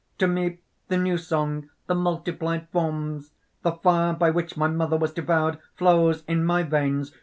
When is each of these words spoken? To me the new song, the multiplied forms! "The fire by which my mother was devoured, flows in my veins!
To 0.17 0.25
me 0.25 0.57
the 0.87 0.97
new 0.97 1.15
song, 1.15 1.69
the 1.85 1.93
multiplied 1.93 2.67
forms! 2.71 3.33
"The 3.61 3.73
fire 3.73 4.13
by 4.13 4.31
which 4.31 4.57
my 4.57 4.67
mother 4.67 4.97
was 4.97 5.13
devoured, 5.13 5.59
flows 5.75 6.23
in 6.27 6.43
my 6.43 6.63
veins! 6.63 7.11